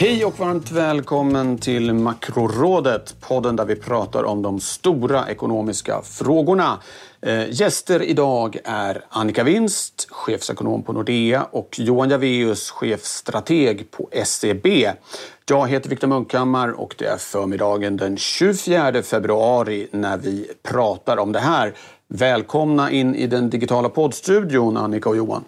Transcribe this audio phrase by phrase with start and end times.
[0.00, 6.82] Hej och varmt välkommen till Makrorådet, podden där vi pratar om de stora ekonomiska frågorna.
[7.22, 14.66] Eh, gäster idag är Annika Winst, chefsekonom på Nordea och Johan Javeus, chefstrateg på SEB.
[15.48, 21.32] Jag heter Viktor Munkhammar och det är förmiddagen den 24 februari när vi pratar om
[21.32, 21.74] det här.
[22.08, 25.44] Välkomna in i den digitala poddstudion, Annika och Johan.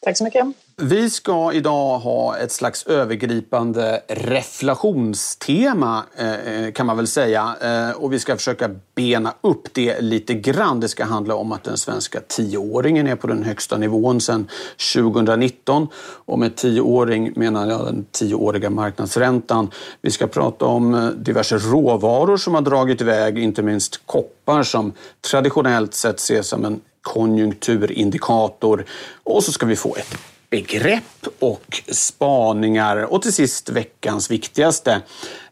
[0.00, 0.63] Tack så mycket.
[0.76, 7.56] Vi ska idag ha ett slags övergripande reflationstema eh, eh, kan man väl säga.
[7.60, 10.80] Eh, och vi ska försöka bena upp det lite grann.
[10.80, 14.48] Det ska handla om att den svenska tioåringen är på den högsta nivån sedan
[14.94, 15.88] 2019.
[16.24, 19.70] Och med tioåring menar jag den tioåriga marknadsräntan.
[20.00, 24.92] Vi ska prata om diverse råvaror som har dragit iväg, inte minst koppar som
[25.30, 28.84] traditionellt sett ses som en konjunkturindikator.
[29.24, 35.00] Och så ska vi få ett begrepp och spaningar och till sist veckans viktigaste.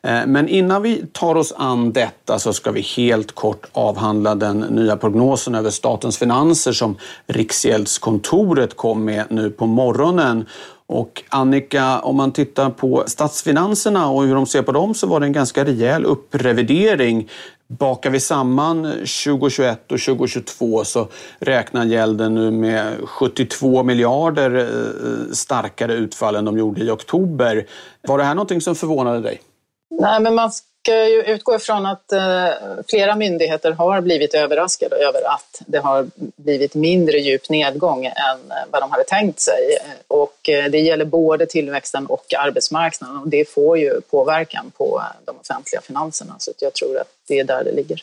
[0.02, 4.60] Eh, men innan vi tar oss an detta så ska vi helt kort avhandla den
[4.60, 10.46] nya prognosen över statens finanser som Riksgäldskontoret kom med nu på morgonen.
[10.86, 15.20] Och Annika, om man tittar på statsfinanserna och hur de ser på dem så var
[15.20, 17.28] det en ganska rejäl upprevidering.
[17.68, 25.94] Bakar vi samman 2021 och 2022 så räknar gälden nu med 72 miljarder eh, starkare
[25.94, 27.66] utfall än de gjorde i oktober.
[28.08, 29.40] Var det här någonting som förvånade dig?
[30.00, 30.50] Nej, men man
[30.82, 32.48] ska ju utgå ifrån att eh,
[32.88, 38.56] flera myndigheter har blivit överraskade över att det har blivit mindre djup nedgång än eh,
[38.70, 39.76] vad de hade tänkt sig.
[39.80, 45.36] Eh, och det gäller både tillväxten och arbetsmarknaden och det får ju påverkan på de
[45.40, 46.34] offentliga finanserna.
[46.38, 48.02] Så jag tror att det är där det ligger.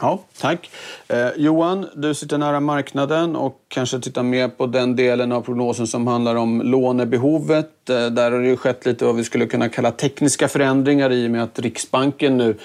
[0.00, 0.70] Ja, tack.
[1.08, 5.86] Eh, Johan, du sitter nära marknaden och kanske tittar mer på den delen av prognosen
[5.86, 7.90] som handlar om lånebehovet.
[7.90, 11.26] Eh, där har det ju skett lite vad vi skulle kunna kalla tekniska förändringar i
[11.26, 12.56] och med att Riksbanken nu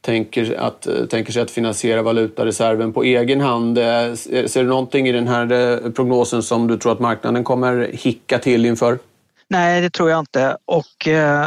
[0.00, 3.78] tänker, att, eh, tänker sig att finansiera valutareserven på egen hand.
[3.78, 4.14] Eh, eh,
[4.46, 8.38] ser du någonting i den här eh, prognosen som du tror att marknaden kommer hicka
[8.38, 8.98] till inför?
[9.48, 10.56] Nej, det tror jag inte.
[10.64, 11.46] Och, eh,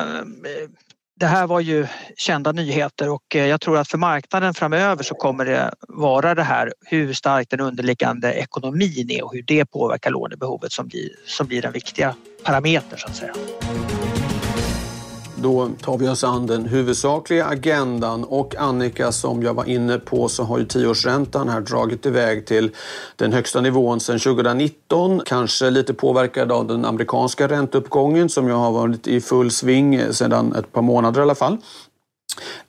[1.20, 1.88] det här var ju
[2.18, 6.44] kända nyheter och eh, jag tror att för marknaden framöver så kommer det vara det
[6.44, 11.48] här hur stark den underliggande ekonomin är och hur det påverkar lånebehovet som blir, som
[11.48, 13.34] blir den viktiga parametern så att säga.
[15.38, 20.30] Då tar vi oss an den huvudsakliga agendan och Annika som jag var inne på
[20.30, 22.72] så har ju tioårsräntan här dragit iväg till
[23.16, 25.22] den högsta nivån sedan 2019.
[25.26, 30.56] Kanske lite påverkad av den amerikanska ränteuppgången som jag har varit i full sving sedan
[30.56, 31.58] ett par månader i alla fall.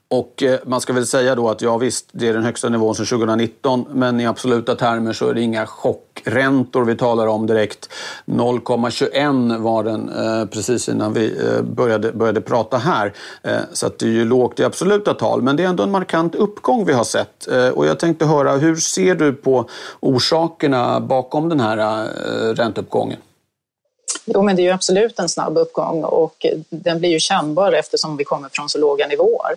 [0.08, 2.94] Och eh, man ska väl säga då att ja visst, det är den högsta nivån
[2.94, 7.88] sedan 2019 men i absoluta termer så är det inga chockräntor vi talar om direkt.
[8.26, 13.12] 0,21 var den eh, precis innan vi eh, började, började prata här.
[13.42, 15.90] Eh, så att det är ju lågt i absoluta tal men det är ändå en
[15.90, 17.48] markant uppgång vi har sett.
[17.48, 19.68] Eh, och jag tänkte höra, hur ser du på
[20.00, 23.18] orsakerna bakom den här eh, ränteuppgången?
[24.24, 28.16] Jo, men det är ju absolut en snabb uppgång och den blir ju kännbar eftersom
[28.16, 29.56] vi kommer från så låga nivåer.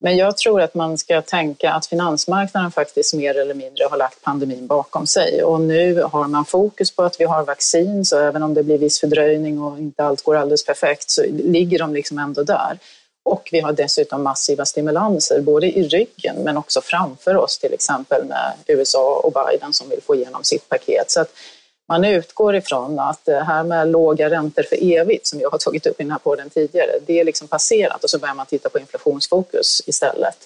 [0.00, 4.22] Men jag tror att man ska tänka att finansmarknaden faktiskt mer eller mindre har lagt
[4.22, 8.42] pandemin bakom sig och nu har man fokus på att vi har vaccin så även
[8.42, 12.18] om det blir viss fördröjning och inte allt går alldeles perfekt så ligger de liksom
[12.18, 12.78] ändå där.
[13.22, 18.24] Och vi har dessutom massiva stimulanser både i ryggen men också framför oss till exempel
[18.24, 21.10] med USA och Biden som vill få igenom sitt paket.
[21.10, 21.30] Så att
[21.88, 25.86] man utgår ifrån att det här med låga räntor för evigt, som jag har tagit
[25.86, 28.68] upp i den här podden tidigare, det är liksom passerat och så börjar man titta
[28.68, 30.36] på inflationsfokus istället.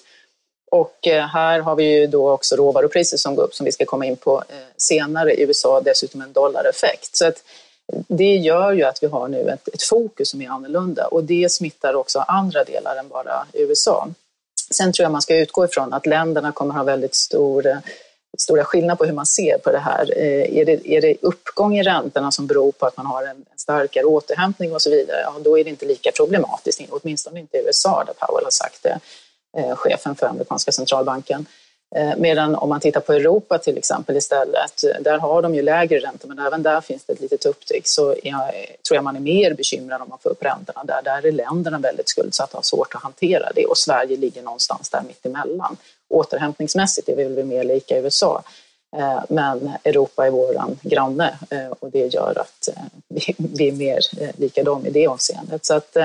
[0.71, 3.85] Och eh, här har vi ju då också råvarupriser som går upp som vi ska
[3.85, 7.15] komma in på eh, senare i USA, dessutom en dollareffekt.
[7.15, 7.43] Så att
[8.07, 11.51] det gör ju att vi har nu ett, ett fokus som är annorlunda och det
[11.51, 14.07] smittar också andra delar än bara USA.
[14.71, 17.77] Sen tror jag man ska utgå ifrån att länderna kommer ha väldigt stor eh,
[18.37, 20.17] stora skillnader på hur man ser på det här.
[20.17, 23.29] Eh, är det, är det uppgång i räntorna som beror på att man har en,
[23.29, 27.57] en starkare återhämtning och så vidare, ja, då är det inte lika problematiskt, åtminstone inte
[27.57, 28.99] i USA där Powell har sagt det,
[29.57, 31.45] eh, chefen för amerikanska centralbanken.
[31.95, 35.99] Eh, medan om man tittar på Europa till exempel istället, där har de ju lägre
[35.99, 37.87] räntor men även där finns det ett litet upptick.
[37.87, 38.39] Så jag,
[38.87, 41.01] tror jag man är mer bekymrad om man får upp räntorna där.
[41.03, 44.89] Där är länderna väldigt skuldsatta och har svårt att hantera det och Sverige ligger någonstans
[44.89, 45.77] där mittemellan.
[46.13, 48.43] Återhämtningsmässigt är vi väl mer lika USA.
[48.97, 52.83] Eh, men Europa är vår granne eh, och det gör att eh,
[53.37, 53.99] vi är mer
[54.39, 55.65] lika dem i det avseendet.
[55.65, 55.97] Så att,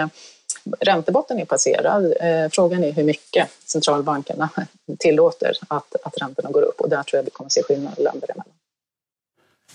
[0.81, 2.15] Räntebotten är passerad.
[2.53, 4.49] Frågan är hur mycket centralbankerna
[4.99, 8.03] tillåter att, att räntorna går upp och där tror jag vi kommer att se skillnader
[8.03, 8.58] länder emellan.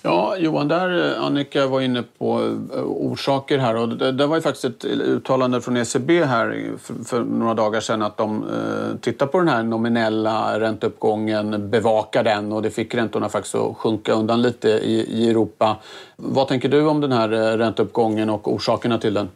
[0.06, 4.36] Ja, Johan, där eh, Annika var inne på eh, orsaker här och det, det var
[4.36, 8.98] ju faktiskt ett uttalande från ECB här för, för några dagar sedan att de eh,
[9.02, 14.14] tittar på den här nominella ränteuppgången, bevakar den och det fick räntorna faktiskt att sjunka
[14.14, 15.78] undan lite i, i Europa.
[16.16, 19.30] Vad tänker du om den här eh, ränteuppgången och orsakerna till den?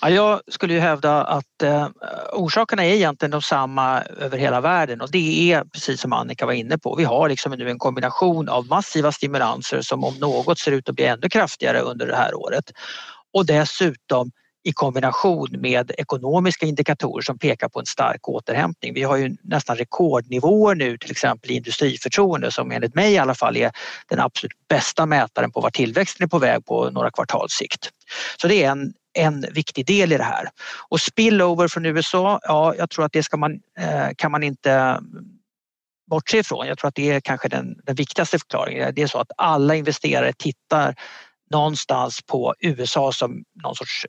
[0.00, 1.88] Ja, jag skulle ju hävda att eh,
[2.32, 6.52] orsakerna är egentligen de samma över hela världen och det är precis som Annika var
[6.52, 6.94] inne på.
[6.94, 10.94] Vi har liksom nu en kombination av massiva stimulanser som om något ser ut att
[10.94, 12.72] bli ännu kraftigare under det här året
[13.32, 14.30] och dessutom
[14.64, 18.94] i kombination med ekonomiska indikatorer som pekar på en stark återhämtning.
[18.94, 23.34] Vi har ju nästan rekordnivåer nu till exempel i industriförtroende som enligt mig i alla
[23.34, 23.70] fall är
[24.08, 27.90] den absolut bästa mätaren på var tillväxten är på väg på några kvartals sikt.
[28.40, 30.48] Så det är en, en viktig del i det här.
[30.88, 35.00] Och spillover från USA, ja jag tror att det ska man, eh, kan man inte
[36.10, 36.66] bortse ifrån.
[36.66, 38.92] Jag tror att det är kanske den, den viktigaste förklaringen.
[38.94, 40.94] Det är så att alla investerare tittar
[41.50, 44.06] någonstans på USA som någon sorts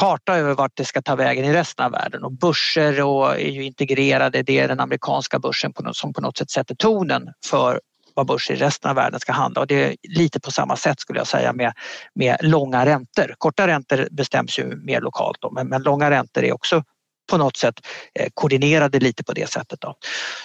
[0.00, 3.50] karta över vart det ska ta vägen i resten av världen och börser och är
[3.50, 4.42] ju integrerade.
[4.42, 7.80] Det är den amerikanska börsen på något, som på något sätt sätter tonen för
[8.14, 11.00] vad börser i resten av världen ska handla och det är lite på samma sätt
[11.00, 11.72] skulle jag säga med,
[12.14, 13.34] med långa räntor.
[13.38, 16.84] Korta räntor bestäms ju mer lokalt då, men, men långa räntor är också
[17.30, 17.74] på något sätt
[18.14, 19.80] eh, koordinerade lite på det sättet.
[19.80, 19.96] Då.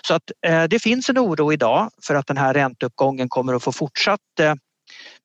[0.07, 3.63] Så att eh, det finns en oro idag för att den här ränteuppgången kommer att
[3.63, 4.53] få fortsatt eh,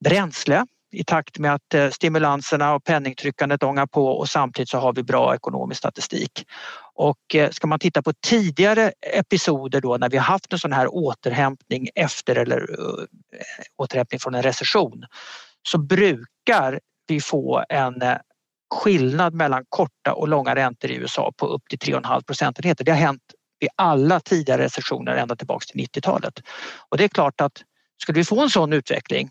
[0.04, 4.92] bränsle i takt med att eh, stimulanserna och penningtryckandet ångar på och samtidigt så har
[4.92, 6.46] vi bra ekonomisk statistik.
[6.94, 10.94] Och eh, ska man titta på tidigare episoder då när vi haft en sån här
[10.94, 13.04] återhämtning efter eller eh,
[13.76, 15.04] återhämtning från en recession
[15.62, 18.02] så brukar vi få en
[18.74, 22.84] skillnad mellan korta och långa räntor i USA på upp till 3,5 procentenheter.
[22.84, 23.22] Det har hänt
[23.60, 26.40] vid alla tidigare recessioner ända tillbaks till 90-talet.
[26.88, 27.62] Och det är klart att
[28.02, 29.30] skulle vi få en sån utveckling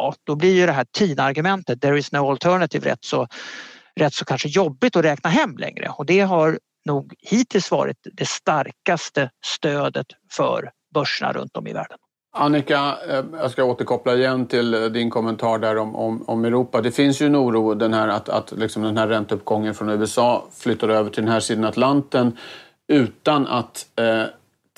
[0.00, 0.16] mat.
[0.24, 3.26] då blir ju det här TINA-argumentet, there is no alternative, rätt så,
[3.96, 8.28] rätt så kanske jobbigt att räkna hem längre och det har nog hittills varit det
[8.28, 11.98] starkaste stödet för börserna runt om i världen.
[12.32, 16.80] Annika, eh, jag ska återkoppla igen till eh, din kommentar där om, om, om Europa.
[16.80, 20.44] Det finns ju en oro den här att, att liksom den här ränteuppgången från USA
[20.52, 22.36] flyttar över till den här sidan Atlanten
[22.88, 24.24] utan att eh,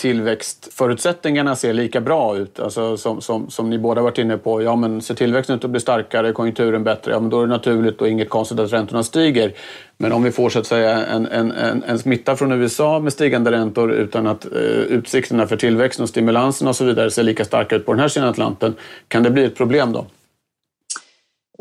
[0.02, 2.60] tillväxtförutsättningarna ser lika bra ut.
[2.60, 4.62] Alltså som, som, som ni båda varit inne på.
[4.62, 7.52] Ja, men ser tillväxten ut att bli starkare, konjunkturen bättre, ja, men då är det
[7.52, 9.52] naturligt och inget konstigt att räntorna stiger.
[9.96, 13.12] Men om vi får så att säga en, en, en, en smitta från USA med
[13.12, 17.44] stigande räntor utan att eh, utsikterna för tillväxten och stimulansen och så vidare ser lika
[17.44, 18.74] starka ut på den här sidan Atlanten,
[19.08, 20.06] kan det bli ett problem då?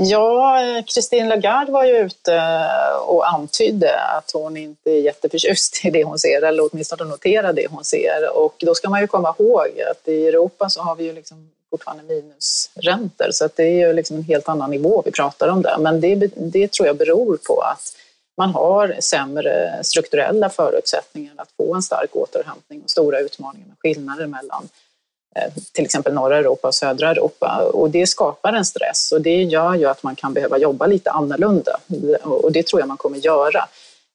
[0.04, 5.90] Ja, Christine Lagarde var ju ute eh, och antydde att hon inte är jätteförtjust i
[5.90, 8.38] det hon ser, eller åtminstone noterar det hon ser.
[8.38, 11.50] Och då ska man ju komma ihåg att i Europa så har vi ju liksom
[11.70, 15.62] fortfarande minusräntor, så att det är ju liksom en helt annan nivå vi pratar om
[15.62, 15.78] där.
[15.78, 17.96] Men det, det tror jag beror på att
[18.38, 24.28] man har sämre strukturella förutsättningar att få en stark återhämtning och stora utmaningar med skillnader
[24.28, 24.70] mellan
[25.36, 27.72] Eh, till exempel norra Europa och södra Europa.
[27.74, 31.12] Och det skapar en stress och det gör ju att man kan behöva jobba lite
[31.12, 31.80] annorlunda
[32.24, 33.68] och det tror jag man kommer göra.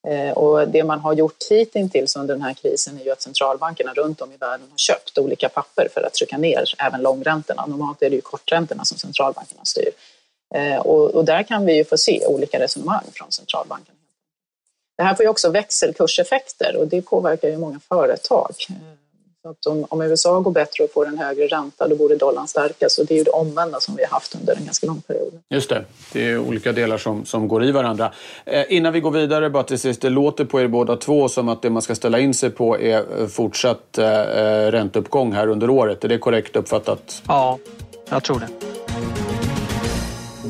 [0.09, 3.93] Eh, och det man har gjort hittills under den här krisen är ju att centralbankerna
[3.95, 7.67] runt om i världen har köpt olika papper för att trycka ner även långräntorna.
[7.67, 9.91] Normalt är det ju korträntorna som centralbankerna styr.
[10.55, 13.99] Eh, och, där kan vi ju få se olika resonemang från centralbankerna.
[14.97, 18.55] Det här får ju också växelkurseffekter och det påverkar ju många företag.
[19.47, 22.99] Att om, om, USA går bättre och får en högre ränta då borde dollarn stärkas
[22.99, 25.41] och det är ju det omvända som vi har haft under en ganska lång period.
[25.49, 28.13] Just det, det är olika delar som, som går i varandra.
[28.45, 31.49] Eh, innan vi går vidare bara till sist, det låter på er båda två som
[31.49, 35.49] att det man ska ställa in sig på är eh, fortsatt eh, eh, ränteuppgång här
[35.49, 36.05] under året.
[36.05, 37.23] Är det korrekt uppfattat?
[37.27, 37.59] Ja,
[38.11, 38.76] jag tror det.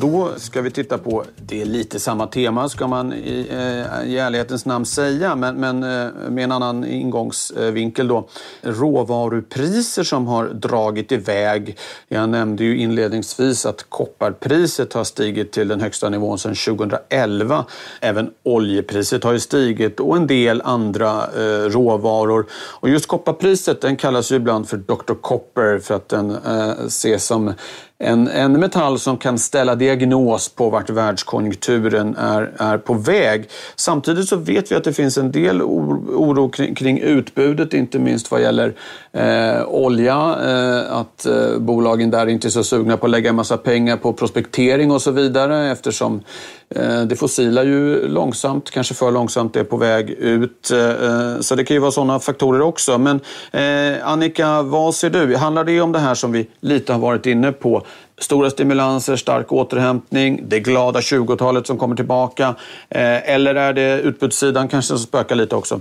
[0.00, 4.18] Då ska vi titta på, det är lite samma tema ska man i, eh, i
[4.18, 8.28] ärlighetens namn säga, men, men eh, med en annan ingångsvinkel då.
[8.62, 11.78] Råvarupriser som har dragit iväg.
[12.08, 17.64] Jag nämnde ju inledningsvis att kopparpriset har stigit till den högsta nivån sedan 2011.
[18.00, 22.46] Även oljepriset har ju stigit och en del andra eh, råvaror.
[22.52, 25.14] Och just kopparpriset den kallas ju ibland för Dr.
[25.20, 27.52] Copper för att den eh, ses som
[27.98, 33.48] en, en metall som kan ställa diagnos på vart världskonjunkturen är, är på väg.
[33.76, 38.30] Samtidigt så vet vi att det finns en del oro kring, kring utbudet, inte minst
[38.30, 38.74] vad gäller
[39.12, 40.36] eh, olja.
[40.44, 43.96] Eh, att eh, bolagen där inte är så sugna på att lägga en massa pengar
[43.96, 46.22] på prospektering och så vidare eftersom
[46.68, 50.70] eh, det fossila ju långsamt, kanske för långsamt, är på väg ut.
[50.70, 52.98] Eh, eh så det kan ju vara sådana faktorer också.
[52.98, 53.20] Men
[53.52, 55.36] eh, Annika, vad ser du?
[55.36, 57.85] Handlar det om det här som vi lite har varit inne på?
[58.18, 62.54] Stora stimulanser, stark återhämtning, det glada 20-talet som kommer tillbaka.
[62.88, 65.80] Eh, eller är det utbudssidan kanske som spökar lite också?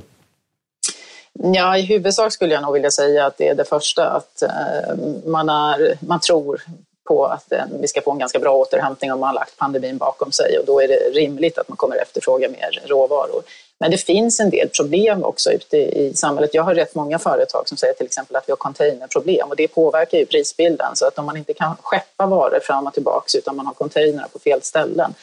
[1.34, 4.96] Ja, i huvudsak skulle jag nog vilja säga att det är det första, att eh,
[5.26, 6.62] man, är, man tror
[7.08, 9.98] på att eh, vi ska få en ganska bra återhämtning om man har lagt pandemin
[9.98, 13.44] bakom sig och då är det rimligt att man kommer efterfråga mer råvaror.
[13.80, 16.54] Men det finns en del problem också ute i samhället.
[16.54, 19.68] Jag har rätt många företag som säger till exempel att vi har containerproblem och det
[19.68, 20.96] påverkar ju prisbilden.
[20.96, 24.28] Så att om man inte kan skeppa varor fram och tillbaks utan man har containrar
[24.28, 25.14] på fel ställen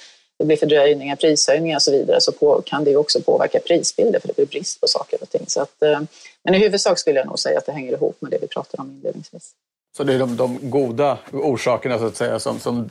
[0.42, 4.28] det blir fördröjningar, prishöjningar och så vidare så på, kan det också påverka prisbilden för
[4.28, 5.44] det blir brist på saker och ting.
[5.46, 6.00] Så att, eh,
[6.44, 8.82] men i huvudsak skulle jag nog säga att det hänger ihop med det vi pratade
[8.82, 9.50] om inledningsvis.
[9.96, 12.90] Så det är de, de goda orsakerna så att säga som, som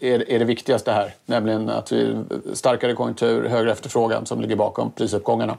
[0.00, 1.14] är, är, det viktigaste här?
[1.26, 2.24] Nämligen att vi,
[2.54, 5.58] starkare konjunktur, högre efterfrågan som ligger bakom prisuppgångarna?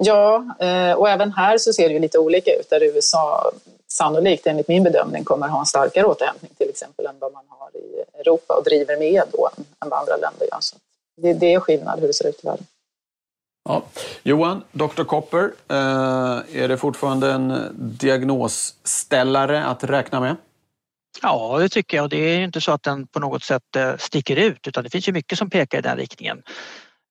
[0.00, 3.52] Ja, eh, och även här så ser det ju lite olika ut där USA
[3.88, 7.76] sannolikt enligt min bedömning kommer ha en starkare återhämtning till exempel än vad man har
[7.76, 9.50] i Europa och driver med då
[9.80, 10.60] än vad andra länder gör.
[10.60, 10.76] Så
[11.16, 12.66] det, det är skillnad hur det ser ut i världen.
[13.64, 13.84] Ja.
[14.22, 15.04] Johan, Dr.
[15.04, 20.36] Copper, eh, är det fortfarande en diagnosställare att räkna med?
[21.22, 22.10] Ja, det tycker jag.
[22.10, 25.08] Det är inte så att den på något sätt eh, sticker ut utan det finns
[25.08, 26.42] ju mycket som pekar i den riktningen.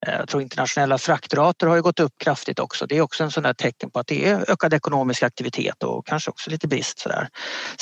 [0.06, 2.86] Eh, jag tror internationella fraktrater har ju gått upp kraftigt också.
[2.86, 6.06] Det är också en sån där tecken på att det är ökad ekonomisk aktivitet och
[6.06, 6.98] kanske också lite brist.
[6.98, 7.28] Sådär.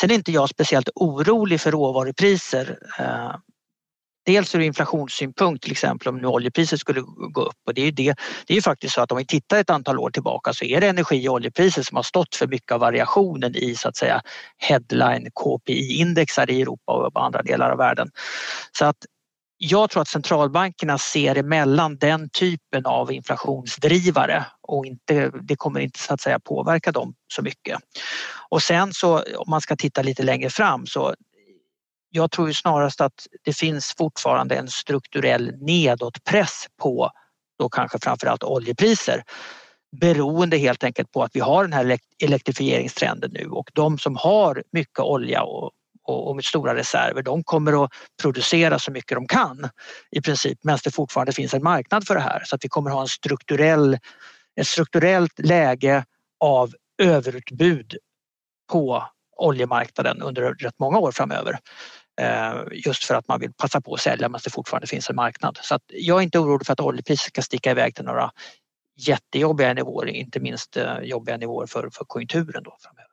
[0.00, 2.78] Sen är inte jag speciellt orolig för råvarupriser.
[4.26, 7.00] Dels ur inflationssynpunkt till exempel om nu oljepriset skulle
[7.32, 8.14] gå upp och det är ju det.
[8.46, 10.80] Det är ju faktiskt så att om vi tittar ett antal år tillbaka så är
[10.80, 14.22] det energi och oljepriser som har stått för mycket av variationen i så att säga
[14.58, 18.10] headline KPI-indexar i Europa och andra delar av världen.
[18.78, 18.96] Så att
[19.62, 25.98] jag tror att centralbankerna ser emellan den typen av inflationsdrivare och inte, det kommer inte
[25.98, 27.78] så att säga påverka dem så mycket.
[28.48, 31.14] Och sen så om man ska titta lite längre fram så
[32.10, 37.10] jag tror ju snarast att det finns fortfarande en strukturell nedåtpress på
[37.58, 39.22] då kanske framförallt oljepriser
[40.00, 44.62] beroende helt enkelt på att vi har den här elektrifieringstrenden nu och de som har
[44.72, 45.70] mycket olja och
[46.10, 47.90] och, och med stora reserver, de kommer att
[48.22, 49.68] producera så mycket de kan
[50.10, 52.42] i princip medan det fortfarande finns en marknad för det här.
[52.44, 53.98] Så att vi kommer att ha en strukturell,
[54.60, 56.04] ett strukturellt läge
[56.40, 57.96] av överutbud
[58.72, 59.04] på
[59.36, 61.58] oljemarknaden under rätt många år framöver.
[62.20, 65.16] Eh, just för att man vill passa på att sälja medan det fortfarande finns en
[65.16, 65.58] marknad.
[65.62, 68.30] Så att jag är inte orolig för att oljepriset ska sticka iväg till några
[68.96, 73.10] jättejobbiga nivåer, inte minst eh, jobbiga nivåer för, för konjunkturen då framöver.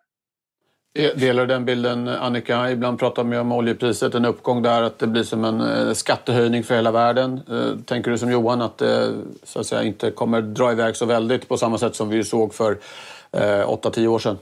[0.99, 2.71] Eh, delar du den bilden Annika?
[2.71, 6.75] Ibland pratar man om oljepriset, en uppgång där, att det blir som en skattehöjning för
[6.75, 7.41] hela världen.
[7.85, 11.47] Tänker du som Johan att det så att säga, inte kommer dra iväg så väldigt
[11.47, 12.77] på samma sätt som vi såg för
[13.31, 14.37] 8-10 år sedan?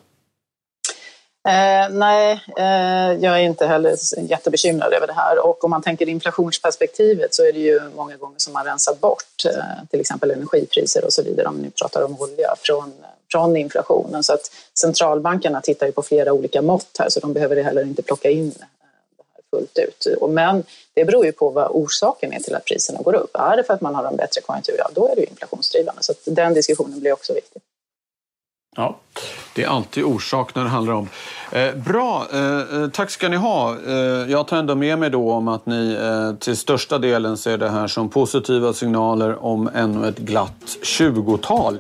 [1.48, 5.46] Eh, nej, eh, jag är inte heller jättebekymrad över det här.
[5.46, 9.46] Och om man tänker inflationsperspektivet så är det ju många gånger som man rensar bort
[9.46, 12.94] eh, till exempel energipriser och så vidare, om ni pratar om olja, från,
[13.32, 14.24] från inflationen.
[14.24, 18.02] Så att centralbankerna tittar ju på flera olika mått här så de behöver heller inte
[18.02, 18.52] plocka in eh,
[19.18, 20.08] det här fullt ut.
[20.30, 23.36] Men det beror ju på vad orsaken är till att priserna går upp.
[23.36, 26.04] Är det för att man har en bättre konjunktur, ja då är det ju inflationsdrivande.
[26.04, 27.62] Så den diskussionen blir också viktig.
[28.76, 28.98] Ja,
[29.54, 31.10] det är alltid orsak när det handlar om.
[31.52, 33.76] Eh, bra, eh, eh, tack ska ni ha.
[33.88, 33.96] Eh,
[34.32, 37.70] jag tar ändå med mig då om att ni eh, till största delen ser det
[37.70, 41.78] här som positiva signaler om ännu ett glatt 20-tal.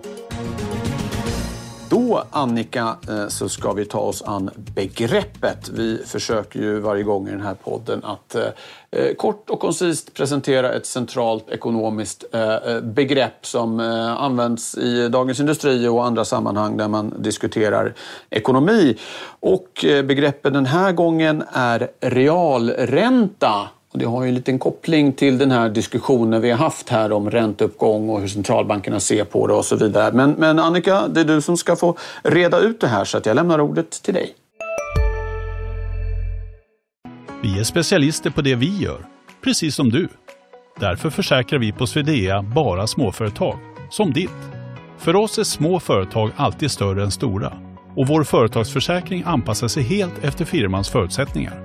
[2.07, 5.69] Då, Annika, eh, så ska vi ta oss an begreppet.
[5.69, 8.43] Vi försöker ju varje gång i den här podden att eh,
[8.91, 13.79] eh kort och koncist presentera ett centralt ekonomiskt eh, begrepp som
[14.19, 17.93] används i Dagens Industri och andra sammanhang där man diskuterar
[18.29, 18.97] ekonomi.
[19.39, 23.69] Och begreppet den här gången är realränta.
[23.95, 27.11] Och det har ju en liten koppling till den här diskussionen vi har haft här
[27.11, 30.11] om ränteuppgång och hur centralbankerna ser på det och så vidare.
[30.13, 33.25] Men, men Annika, det är du som ska få reda ut det här så att
[33.25, 34.35] jag lämnar ordet till dig.
[37.43, 39.05] Vi är specialister på det vi gör,
[39.43, 40.07] precis som du.
[40.79, 43.57] Därför försäkrar vi på Swedea bara småföretag,
[43.89, 44.29] som ditt.
[44.97, 47.53] För oss är små företag alltid större än stora
[47.95, 51.64] och vår företagsförsäkring anpassar sig helt efter firmans förutsättningar.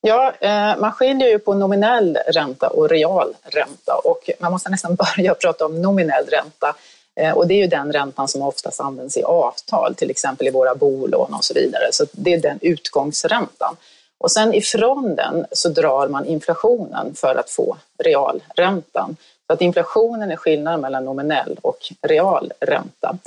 [0.00, 4.94] Ja, eh, man skiljer ju på nominell ränta och real ränta och man måste nästan
[5.16, 6.74] börja prata om nominell ränta.
[7.20, 10.50] Eh, och det är ju den räntan som oftast används i avtal, till exempel i
[10.50, 11.88] våra bolån och så vidare.
[11.92, 13.76] Så det är den utgångsräntan.
[14.18, 19.16] Och sen ifrån den så drar man inflationen för att få realräntan.
[19.46, 23.18] Så att inflationen är skillnaden mellan nominell och real ränta.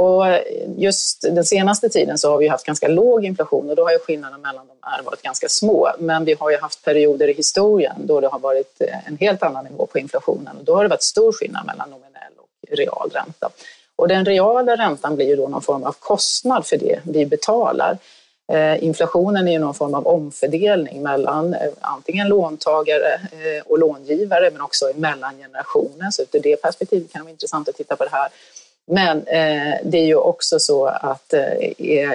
[0.00, 0.24] Och
[0.76, 3.98] just den senaste tiden så har vi haft ganska låg inflation och då har ju
[3.98, 5.90] skillnaderna mellan dem här varit ganska små.
[5.98, 9.42] Men vi har ju haft perioder i historien då det har varit eh, en helt
[9.42, 13.10] annan nivå på inflationen och då har det varit stor skillnad mellan nominell och real
[13.14, 13.50] ränta.
[13.96, 17.98] Och den reala räntan blir ju då någon form av kostnad för det vi betalar.
[18.52, 23.20] Eh, inflationen är ju någon form av omfördelning mellan eh, antingen låntagare
[23.66, 26.10] och långivare men också mellan generationer.
[26.10, 28.28] Så ur det perspektivet kan det vara intressant att titta på det här.
[28.86, 32.12] Men eh, det är ju också så att eh,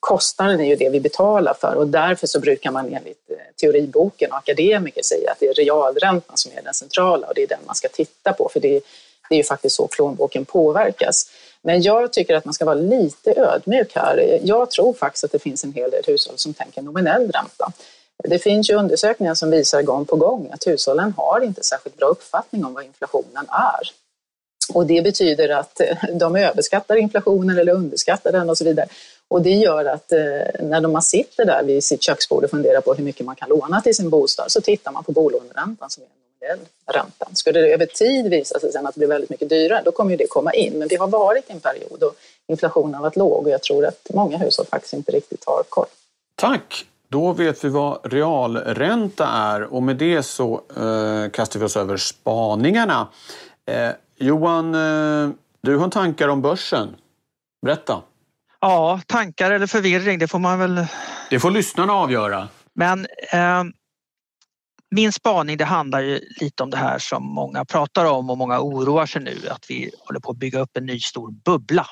[0.00, 4.32] kostnaden är ju det vi betalar för och därför så brukar man enligt eh, teoriboken
[4.32, 7.58] och akademiker säga att det är realräntan som är den centrala och det är den
[7.66, 8.80] man ska titta på för det,
[9.28, 11.30] det är ju faktiskt så plånboken påverkas.
[11.62, 14.40] Men jag tycker att man ska vara lite ödmjuk här.
[14.42, 17.72] Jag tror faktiskt att det finns en hel del hushåll som tänker nominell ränta.
[18.24, 22.06] Det finns ju undersökningar som visar gång på gång att hushållen har inte särskilt bra
[22.06, 24.05] uppfattning om vad inflationen är.
[24.74, 28.86] Och det betyder att eh, de överskattar inflationen eller underskattar den och så vidare.
[29.28, 30.18] Och det gör att eh,
[30.60, 33.80] när man sitter där vid sitt köksbord och funderar på hur mycket man kan låna
[33.80, 36.58] till sin bostad så tittar man på bolåneräntan som är den
[36.94, 37.28] räntan.
[37.34, 40.10] Skulle det över tid visa sig sen att det blir väldigt mycket dyrare, då kommer
[40.10, 40.78] ju det komma in.
[40.78, 42.12] Men det har varit en period då
[42.48, 45.86] inflationen har varit låg och jag tror att många hushåll faktiskt inte riktigt har koll.
[46.34, 46.86] Tack!
[47.08, 51.96] Då vet vi vad realränta är och med det så eh, kastar vi oss över
[51.96, 53.08] spaningarna.
[53.66, 55.30] Eh, Johan, eh,
[55.62, 56.96] du har tankar om börsen.
[57.62, 58.02] Berätta.
[58.60, 60.86] Ja, tankar eller förvirring, det får man väl...
[61.30, 62.48] Det får lyssnarna avgöra.
[62.74, 63.64] Men eh,
[64.90, 68.60] min spaning det handlar ju lite om det här som många pratar om och många
[68.60, 71.86] oroar sig nu att vi håller på att bygga upp en ny stor bubbla.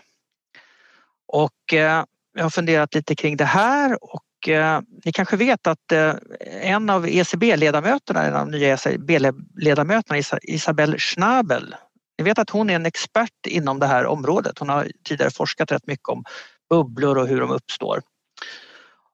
[1.26, 5.92] Och eh, jag har funderat lite kring det här och eh, ni kanske vet att
[5.92, 6.14] eh,
[6.62, 11.74] en av ECB-ledamöterna, en av de nya ECB-ledamöterna, Isabelle Schnabel,
[12.18, 14.58] ni vet att hon är en expert inom det här området.
[14.58, 16.24] Hon har tidigare forskat rätt mycket om
[16.70, 18.02] bubblor och hur de uppstår.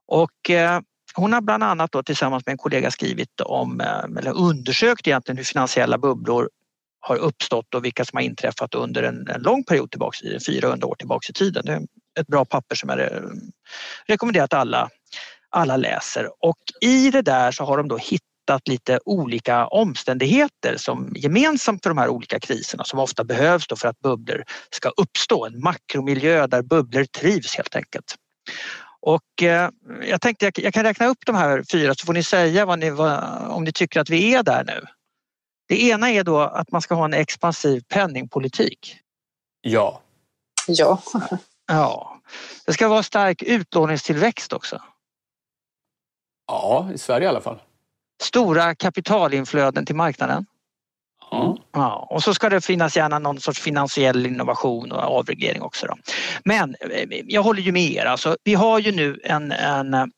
[0.08, 0.80] Och eh,
[1.14, 5.36] hon har bland annat då tillsammans med en kollega skrivit om, eh, eller undersökt egentligen
[5.36, 6.50] hur finansiella bubblor
[7.00, 10.86] har uppstått och vilka som har inträffat under en, en lång period tillbaks i 400
[10.86, 11.62] år tillbaks i tiden.
[11.66, 11.82] Det är
[12.20, 13.10] ett bra papper som jag
[14.06, 14.88] rekommenderar att alla,
[15.50, 21.12] alla läser och i det där så har de då hittat lite olika omständigheter som
[21.16, 25.46] gemensamt för de här olika kriserna som ofta behövs då för att bubblor ska uppstå.
[25.46, 28.14] En makromiljö där bubblor trivs helt enkelt.
[29.00, 29.70] Och eh,
[30.02, 32.78] jag tänkte jag, jag, kan räkna upp de här fyra så får ni säga vad
[32.78, 34.86] ni, vad, om ni tycker att vi är där nu.
[35.68, 38.96] Det ena är då att man ska ha en expansiv penningpolitik.
[39.60, 40.02] Ja.
[40.66, 41.02] Ja.
[41.72, 42.20] Ja.
[42.66, 44.82] Det ska vara stark utlåningstillväxt också.
[46.46, 47.58] Ja, i Sverige i alla fall.
[48.20, 50.46] Stora kapitalinflöden till marknaden.
[51.30, 51.59] Ja.
[51.72, 52.09] ja.
[52.11, 55.87] Och så ska det finnas gärna någon sorts finansiell innovation och avreglering också.
[55.87, 55.96] Då.
[56.44, 58.04] Men eh, jag håller ju med er.
[58.04, 60.11] Alltså, vi har ju nu en, en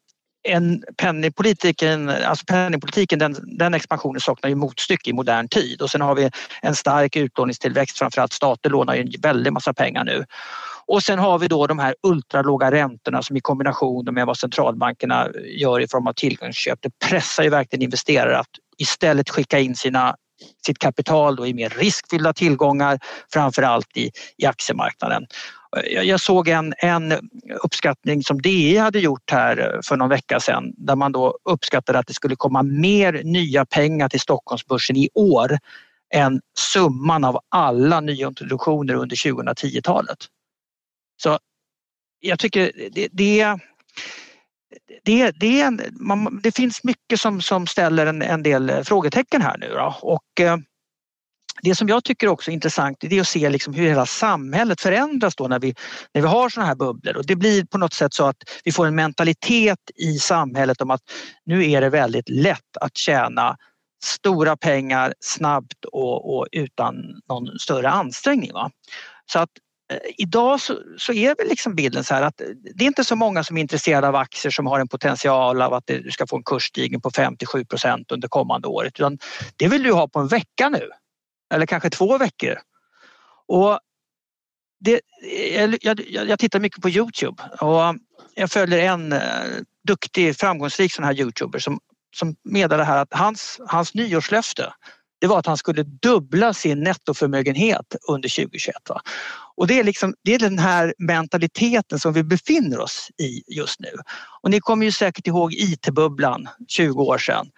[0.49, 6.01] en penningpolitiken, alltså penningpolitiken den, den expansionen saknar ju motstycke i modern tid och sen
[6.01, 6.31] har vi
[6.63, 10.25] en stark utlåningstillväxt, framförallt stater lånar ju en väldig massa pengar nu.
[10.93, 15.29] Och sen har vi då de här ultralåga räntorna som i kombination med vad centralbankerna
[15.45, 20.17] gör i form av tillgångsköp, det pressar ju verkligen investerare att istället skicka in sina
[20.67, 22.99] sitt kapital då i mer riskfyllda tillgångar,
[23.33, 25.27] framför allt i, i aktiemarknaden.
[26.03, 27.31] Jag såg en, en
[27.63, 32.07] uppskattning som DI hade gjort här för någon vecka sedan där man då uppskattade att
[32.07, 35.59] det skulle komma mer nya pengar till Stockholmsbörsen i år
[36.15, 40.19] än summan av alla nyintroduktioner under 2010-talet.
[41.23, 41.39] Så
[42.21, 43.57] jag tycker det, det,
[45.05, 49.69] det, det, man, det finns mycket som, som ställer en, en del frågetecken här nu
[49.69, 49.97] då.
[50.03, 50.57] och eh,
[51.63, 55.37] det som jag tycker också är intressant är att se liksom hur hela samhället förändras
[55.37, 55.75] då när vi,
[56.15, 58.73] när vi har såna här bubblor och det blir på något sätt så att vi
[58.73, 61.01] får en mentalitet i samhället om att
[61.45, 63.57] nu är det väldigt lätt att tjäna
[64.05, 66.95] stora pengar snabbt och, och utan
[67.29, 68.53] någon större ansträngning.
[68.53, 68.71] Va?
[69.33, 69.51] Så att
[69.93, 72.43] Eh, idag så, så, är väl liksom bilden så här att
[72.75, 75.75] det är inte så många som är intresserade av aktier som har en potential av
[75.75, 79.01] att du ska få en kursstigning på 57 procent under kommande året.
[79.01, 79.19] Utan
[79.57, 80.91] det vill du ha på en vecka nu
[81.55, 82.59] eller kanske två veckor.
[83.49, 83.79] Och
[84.81, 85.01] det,
[85.53, 87.97] jag, jag, jag tittar mycket på Youtube och
[88.35, 89.21] jag följer en eh,
[89.87, 91.81] duktig framgångsrik sån här Youtuber som,
[92.17, 94.73] som meddelar här att hans, hans nyårslöfte
[95.23, 98.77] det var att han skulle dubbla sin nettoförmögenhet under 2021.
[98.89, 99.01] Va?
[99.57, 103.81] Och det är, liksom, det är den här mentaliteten som vi befinner oss i just
[103.81, 103.89] nu.
[104.41, 107.51] Och ni kommer ju säkert ihåg IT-bubblan 20 år sedan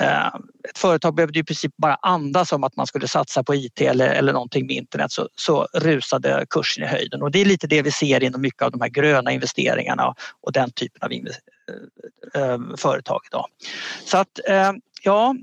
[0.00, 0.26] eh,
[0.68, 4.08] ett företag behövde i princip bara andas om att man skulle satsa på IT eller,
[4.08, 7.82] eller någonting med internet så, så rusade kursen i höjden och det är lite det
[7.82, 11.12] vi ser inom mycket av de här gröna investeringarna och den typen av
[12.42, 13.46] äh, företag idag.
[14.04, 14.72] Så att äh,
[15.02, 15.34] ja,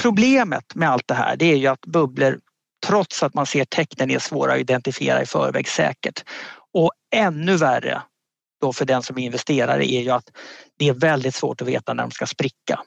[0.00, 2.38] problemet med allt det här det är ju att bubblor
[2.86, 6.24] trots att man ser tecknen är svåra att identifiera i förväg säkert.
[6.74, 8.02] Och ännu värre
[8.60, 10.30] då för den som är investerare är ju att
[10.78, 12.80] det är väldigt svårt att veta när de ska spricka.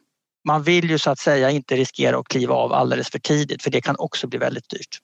[0.48, 3.72] Man vill ju så att säga inte riskera att kliva av alldeles för tidigt för
[3.72, 5.00] det kan också bli väldigt dyrt.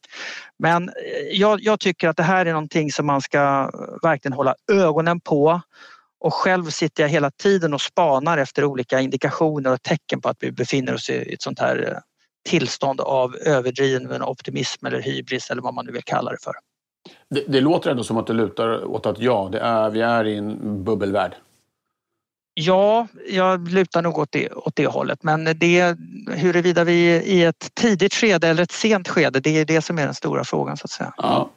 [0.60, 0.94] Men eh,
[1.32, 5.20] jag, jag tycker att det här är någonting som man ska eh, verkligen hålla ögonen
[5.20, 5.62] på
[6.22, 10.38] och själv sitter jag hela tiden och spanar efter olika indikationer och tecken på att
[10.40, 11.98] vi befinner oss i ett sånt här eh,
[12.50, 16.54] tillstånd av överdriven optimism eller hybris eller vad man nu vill kalla det för.
[17.30, 20.28] Det, det, låter ändå som att det lutar åt att ja, det är, vi är
[20.28, 21.36] i en bubbelvärld.
[22.54, 25.98] Ja, jag lutar nog åt det, åt det hållet men det,
[26.32, 30.00] huruvida vi är i ett tidigt skede eller ett sent skede, det är det som
[30.00, 31.14] är den stora frågan så att säga.
[31.18, 31.50] Ja.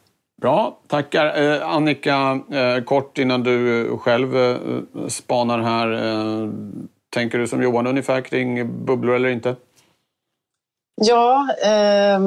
[0.43, 1.43] Bra, tackar.
[1.43, 4.57] Eh, Annika, eh, kort innan du eh, själv eh,
[5.09, 5.93] spanar här.
[5.93, 6.49] Eh,
[7.15, 9.57] tänker du som Johan ungefär kring bubblor eller inte?
[11.01, 12.21] Ja, eh,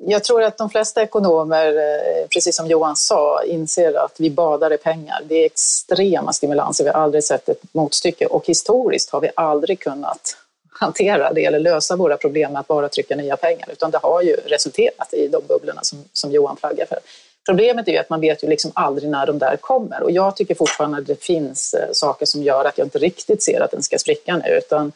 [0.00, 4.72] jag tror att de flesta ekonomer, eh, precis som Johan sa, inser att vi badar
[4.72, 5.20] i pengar.
[5.28, 9.80] Det är extrema stimulanser, vi har aldrig sett ett motstycke och historiskt har vi aldrig
[9.80, 10.36] kunnat
[10.80, 14.22] hantera det eller lösa våra problem med att bara trycka nya pengar, utan det har
[14.22, 16.98] ju resulterat i de bubblorna som, som Johan flaggar för.
[17.46, 20.36] Problemet är ju att man vet ju liksom aldrig när de där kommer och jag
[20.36, 23.70] tycker fortfarande att det finns eh, saker som gör att jag inte riktigt ser att
[23.70, 24.92] den ska spricka nu, utan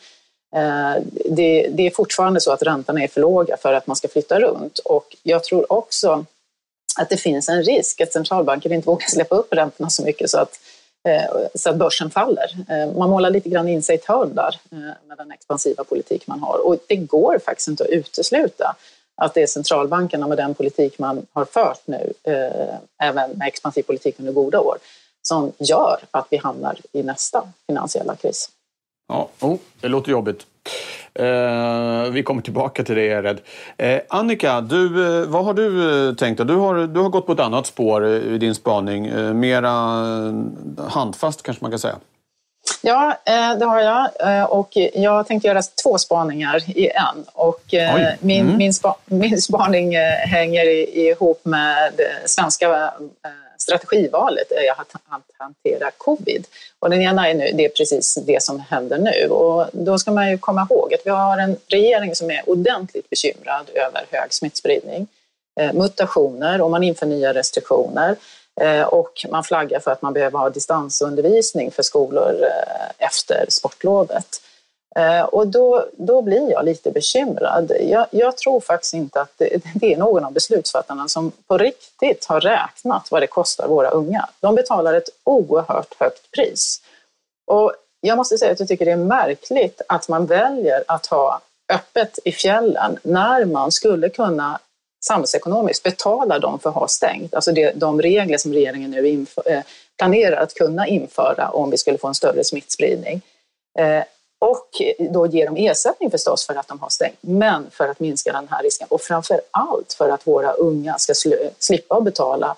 [0.55, 4.09] Eh, det, det, är fortfarande så att räntorna är för låga för att man ska
[4.09, 6.25] flytta runt och jag tror också
[7.01, 10.39] att det finns en risk att centralbanker inte vågar släppa upp räntorna så mycket så
[10.39, 10.61] att,
[11.09, 12.57] Eh, så att börsen faller.
[12.69, 15.85] Eh, man målar lite grann in sig i ett hörn där eh, med den expansiva
[15.85, 18.77] politik man har och det går faktiskt inte att utesluta
[19.17, 22.13] att det är centralbankerna med den politik man har fört nu,
[23.03, 24.79] även med expansiv politik under goda år,
[25.23, 28.51] som gör att vi hamnar i nästa finansiella kris.
[29.09, 30.47] Ja, oh, det låter jobbigt.
[31.19, 33.41] Eh, vi kommer tillbaka till det, jag är rädd.
[33.77, 36.47] Eh, Annika, du, eh, vad har du eh, tänkt?
[36.47, 39.07] Du har, du har gått på ett annat spår i din spaning.
[39.07, 39.71] Eh, mera
[40.89, 41.97] handfast kanske man kan säga.
[42.83, 43.17] Ja,
[43.59, 44.53] det har jag.
[44.53, 47.25] Och jag tänkte göra två spaningar i en.
[47.33, 47.75] Och
[48.21, 48.57] min, mm.
[48.57, 49.97] min, spa, min spaning
[50.27, 50.65] hänger
[50.99, 51.93] ihop med
[52.27, 52.93] svenska
[53.65, 54.93] strategivalet är att
[55.39, 56.47] hantera covid.
[56.79, 59.29] Och den ena är nu, det är precis det som händer nu.
[59.29, 63.11] Och då ska man ju komma ihåg att vi har en regering som är ordentligt
[63.11, 65.07] bekymrad över hög smittspridning,
[65.61, 68.17] eh, mutationer och man inför nya restriktioner.
[68.61, 74.41] Eh, och man flaggar för att man behöver ha distansundervisning för skolor eh, efter sportlovet.
[74.95, 77.73] Eh, och då, då blir jag lite bekymrad.
[77.81, 82.25] Jag, jag, tror faktiskt inte att det, det, är någon av beslutsfattarna som på riktigt
[82.25, 84.29] har räknat vad det kostar våra unga.
[84.41, 86.83] De betalar ett oerhört högt pris.
[87.47, 91.41] Och jag måste säga att jag tycker det är märkligt att man väljer att ha
[91.73, 94.59] öppet i fjällen när man skulle kunna
[95.07, 97.35] samhällsekonomiskt betala dem för att ha stängt.
[97.35, 99.61] Alltså det, de regler som regeringen nu inför, eh,
[99.99, 103.23] planerar att kunna införa om vi skulle få en större smittspridning.
[103.79, 104.05] Eh,
[104.39, 104.69] och
[105.11, 108.49] då ger de ersättning förstås för att de har stängt, men för att minska den
[108.51, 111.15] här risken och framför allt för att våra unga ska
[111.59, 112.57] slippa att betala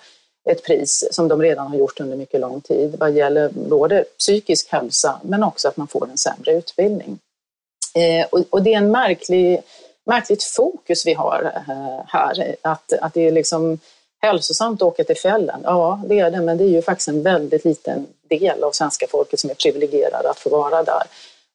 [0.51, 4.73] ett pris som de redan har gjort under mycket lång tid vad gäller både psykisk
[4.73, 7.19] hälsa men också att man får en sämre utbildning.
[7.95, 9.62] Eh, och, och, det är en märklig
[10.07, 12.57] märkligt fokus vi har eh, här.
[12.62, 13.79] Att, att det är liksom
[14.23, 15.61] hälsosamt att åka till fjällen.
[15.65, 19.07] Ja, det är det, men det är ju faktiskt en väldigt liten del av svenska
[19.07, 21.03] folket som är privilegierade att få vara där.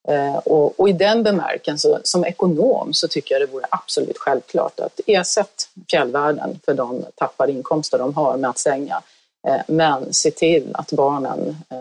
[0.08, 4.80] Eh, och, och, i den bemärkelsen, som ekonom, så tycker jag det vore absolut självklart
[4.80, 9.02] att ersätta fjällvärlden för de tappade inkomster de har med att stänga.
[9.48, 11.78] Eh, men se till att barnen eh,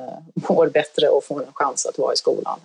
[0.48, 2.58] mår bättre och får en chans att vara i skolan.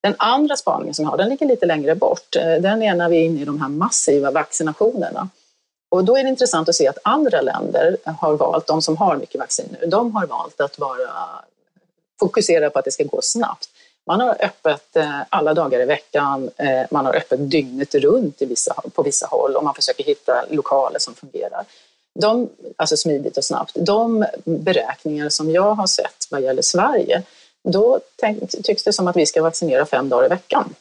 [0.00, 2.32] Den andra spaningen som jag har, den ligger lite längre bort.
[2.32, 5.28] Den är när vi är inne i de här massiva vaccinationerna.
[5.88, 9.16] Och då är det intressant att se att andra länder har valt, de som har
[9.16, 11.10] mycket vaccin nu, de har valt att vara
[12.20, 13.68] fokusera på att det ska gå snabbt.
[14.06, 18.82] Man har öppet eh, alla dagar i veckan, eh, man har öppet dygnet runt vissa,
[18.94, 21.64] på vissa håll och man försöker hitta lokaler som fungerar.
[22.14, 23.72] De, alltså smidigt och snabbt.
[23.74, 27.22] De beräkningar som jag har sett vad gäller Sverige,
[27.64, 28.00] då
[28.62, 30.74] tycks det som att vi ska vaccinera fem dagar i veckan.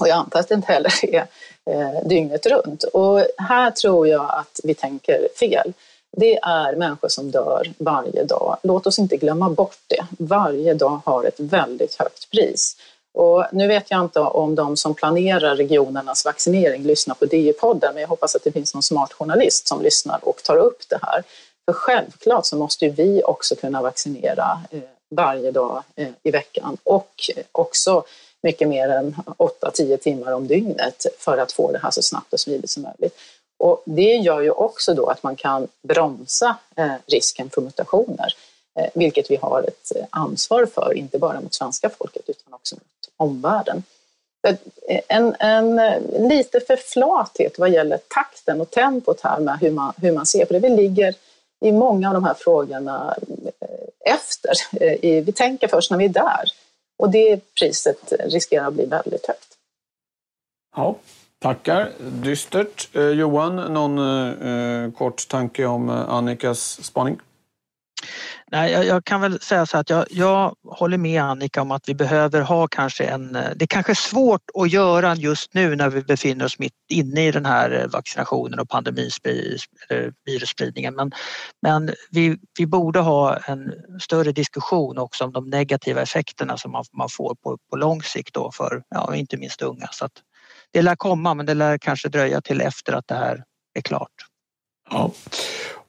[0.00, 1.26] Och jag antar att det inte heller är
[1.70, 2.84] eh, dygnet runt.
[2.84, 5.72] Och här tror jag att vi tänker fel.
[6.18, 8.56] Det är människor som dör varje dag.
[8.62, 10.06] Låt oss inte glömma bort det.
[10.18, 12.76] Varje dag har ett väldigt högt pris.
[13.14, 18.00] Och nu vet jag inte om de som planerar regionernas vaccinering lyssnar på DI-podden, men
[18.00, 21.22] jag hoppas att det finns någon smart journalist som lyssnar och tar upp det här.
[21.64, 27.30] För självklart så måste vi också kunna vaccinera eh, varje dag eh, i veckan och
[27.36, 28.04] eh, också
[28.42, 32.40] mycket mer än 8-10 timmar om dygnet för att få det här så snabbt och
[32.40, 33.18] smidigt som möjligt.
[33.58, 38.34] Och det gör ju också då att man kan bromsa eh, risken för mutationer,
[38.78, 42.74] eh, vilket vi har ett eh, ansvar för, inte bara mot svenska folket utan också
[42.74, 43.82] mot omvärlden.
[45.08, 45.76] En, en
[46.28, 50.44] lite för flathet vad gäller takten och tempot här med hur man, hur man ser
[50.44, 50.58] på det.
[50.58, 51.14] Vi ligger
[51.60, 53.16] i många av de här frågorna
[54.04, 54.54] efter.
[55.24, 56.52] Vi tänker först när vi är där
[56.98, 59.56] och det priset riskerar att bli väldigt högt.
[60.76, 60.96] Ja,
[61.42, 61.92] Tackar.
[61.98, 62.88] Dystert.
[62.92, 67.20] Eh, Johan, någon eh, eh kort tanke om eh, Annikas spaning?
[68.50, 71.88] Nej, jag, jag, kan väl säga så att jag, jag, håller med Annika om att
[71.88, 73.36] vi behöver ha kanske en...
[73.36, 77.26] Eh, det är kanske svårt att göra just nu när vi befinner oss mitt inne
[77.26, 81.12] i den här vaccinationen och pandemivirusspridningen men,
[81.62, 86.84] men vi, vi borde ha en större diskussion också om de negativa effekterna som man,
[86.92, 89.88] man får på, på lång sikt då för ja, inte minst unga.
[89.92, 90.12] Så att,
[90.72, 94.12] det lär komma men det lär kanske dröja till efter att det här är klart.
[94.90, 95.12] Ja.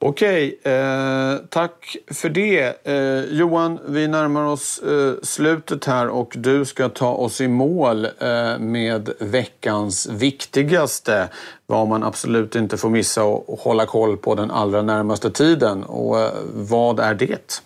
[0.00, 2.86] Okej, eh, tack för det.
[2.86, 8.04] Eh, Johan, vi närmar oss eh, slutet här och du ska ta oss i mål
[8.04, 11.28] eh, med veckans viktigaste.
[11.66, 15.84] Vad man absolut inte får missa och hålla koll på den allra närmaste tiden.
[15.84, 17.62] Och eh, vad är det?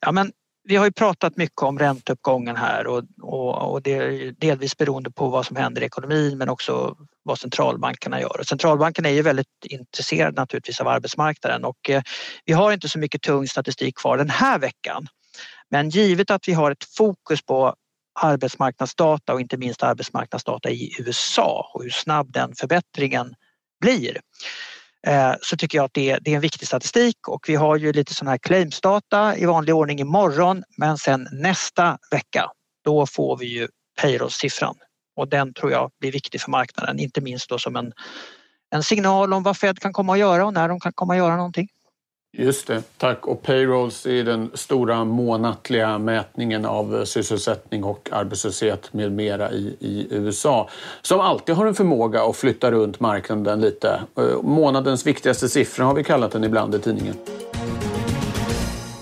[0.00, 0.32] Ja, men
[0.64, 5.10] vi har ju pratat mycket om ränteuppgången här och, och, och, det är delvis beroende
[5.10, 8.40] på vad som händer i ekonomin men också vad centralbankerna gör.
[8.40, 12.02] Och centralbanken är ju väldigt intresserad naturligtvis av arbetsmarknaden och eh,
[12.44, 15.06] vi har inte så mycket tung statistik kvar den här veckan.
[15.70, 17.74] Men givet att vi har ett fokus på
[18.20, 23.34] arbetsmarknadsdata och inte minst arbetsmarknadsdata i USA och hur snabb den förbättringen
[23.80, 24.20] blir
[25.06, 27.76] Eh, så tycker jag att det är, det är en viktig statistik och vi har
[27.76, 32.50] ju lite sån här claimsdata i vanlig ordning imorgon men sen nästa vecka
[32.84, 33.68] då får vi ju
[34.00, 34.74] payroll-siffran
[35.16, 37.92] och den tror jag blir viktig för marknaden, inte minst då som en,
[38.70, 41.18] en signal om vad Fed kan komma att göra och när de kan komma att
[41.18, 41.68] göra någonting.
[42.36, 43.26] Just det, tack.
[43.26, 49.76] Och payrolls är den stora månatliga mätningen av eh, sysselsättning och arbetslöshet med mera i,
[49.80, 50.68] i USA.
[51.02, 54.00] Som alltid har en förmåga att flytta runt marknaden lite.
[54.18, 57.14] Eh, månadens viktigaste siffra har vi kallat den ibland i tidningen.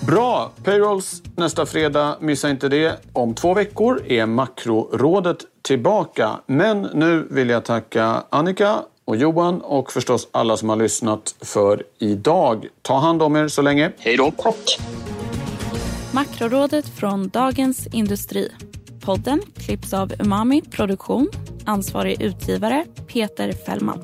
[0.07, 0.51] Bra!
[0.63, 2.99] Payrolls nästa fredag, missa inte det.
[3.13, 6.39] Om två veckor är Makrorådet tillbaka.
[6.45, 11.83] Men nu vill jag tacka Annika och Johan och förstås alla som har lyssnat för
[11.99, 12.67] idag.
[12.81, 13.91] Ta hand om er så länge.
[13.97, 14.31] Hej då.
[14.37, 14.79] Tack.
[16.13, 18.49] Makrorådet från Dagens Industri.
[19.01, 21.29] Podden klipps av Umami Produktion.
[21.65, 24.03] Ansvarig utgivare Peter Fällman.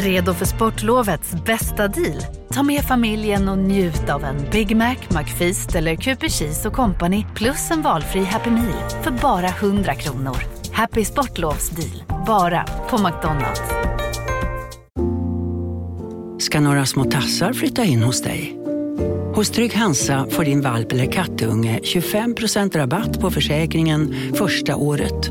[0.00, 2.22] Redo för sportlovets bästa deal?
[2.52, 7.26] Ta med familjen och njut av en Big Mac, McFeast eller Cooper Cheese och Company
[7.34, 10.36] plus en valfri Happy Meal för bara 100 kronor.
[10.72, 13.62] Happy Sportlovs deal, bara på McDonalds.
[16.38, 18.56] Ska några små tassar flytta in hos dig?
[19.34, 25.30] Hos Trygg Hansa får din valp eller kattunge 25% rabatt på försäkringen första året.